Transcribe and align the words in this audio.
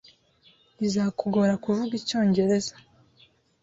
Bizakugora 0.79 1.53
kuvuga 1.63 1.91
icyongereza. 1.99 2.73